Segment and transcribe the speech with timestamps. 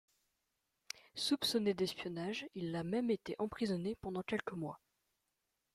[1.13, 4.79] Soupçonné d'espionnage, il a même été emprisonné pendant quelques mois.